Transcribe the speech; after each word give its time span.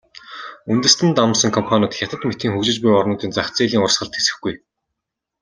Үндэстэн 0.71 1.09
дамнасан 1.17 1.51
компаниуд 1.57 1.93
Хятад 1.99 2.21
мэтийн 2.27 2.51
хөгжиж 2.53 2.77
буй 2.81 2.93
орнуудын 2.99 3.31
зах 3.35 3.47
зээлийн 3.57 3.83
урсгалд 3.85 4.13
тэсэхгүй. 4.15 4.53